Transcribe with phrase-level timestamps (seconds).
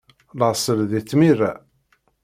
[0.39, 1.51] Laṣel di tmira.